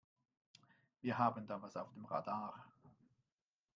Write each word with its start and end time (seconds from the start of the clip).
Wir 1.01 1.15
haben 1.19 1.45
da 1.45 1.61
was 1.61 1.77
auf 1.77 1.93
dem 1.93 2.05
Radar. 2.05 2.65